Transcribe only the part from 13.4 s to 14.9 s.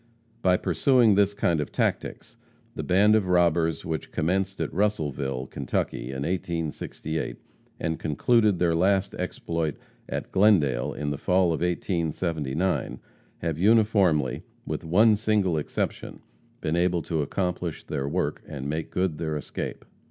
have uniformly, with